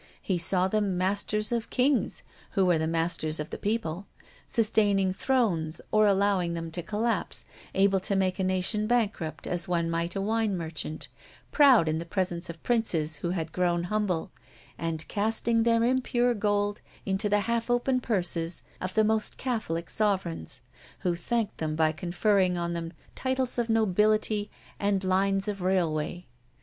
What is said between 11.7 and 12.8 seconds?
in the presence of